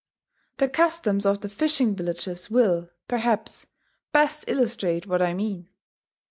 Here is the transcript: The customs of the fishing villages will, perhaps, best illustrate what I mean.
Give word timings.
The 0.57 0.67
customs 0.67 1.27
of 1.27 1.41
the 1.41 1.47
fishing 1.49 1.95
villages 1.95 2.49
will, 2.49 2.89
perhaps, 3.07 3.67
best 4.11 4.45
illustrate 4.47 5.05
what 5.05 5.21
I 5.21 5.35
mean. 5.35 5.69